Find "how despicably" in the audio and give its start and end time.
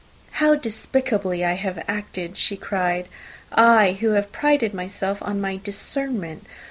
0.31-1.41